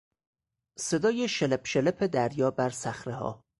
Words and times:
صدای 0.79 1.27
شلپ 1.27 1.67
شلپ 1.67 2.03
دریا 2.03 2.51
بر 2.51 2.69
صخرهها 2.69 3.43